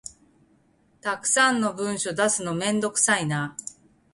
[0.99, 3.55] たくさんの文書出すのめんどくさいな